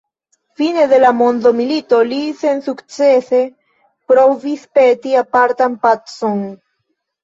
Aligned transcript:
Fine 0.61 0.85
de 0.93 0.97
la 1.03 1.11
mondomilito 1.17 1.99
li 2.15 2.19
sensukcese 2.41 3.45
provis 4.15 4.69
peti 4.81 5.17
apartan 5.25 5.81
pacon. 5.89 6.47